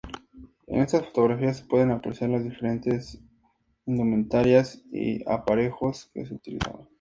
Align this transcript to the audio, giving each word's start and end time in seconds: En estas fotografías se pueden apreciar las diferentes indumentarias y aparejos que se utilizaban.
En 0.65 0.81
estas 0.81 1.05
fotografías 1.05 1.57
se 1.59 1.65
pueden 1.65 1.91
apreciar 1.91 2.31
las 2.31 2.43
diferentes 2.43 3.21
indumentarias 3.85 4.81
y 4.91 5.23
aparejos 5.31 6.09
que 6.15 6.25
se 6.25 6.33
utilizaban. 6.33 6.87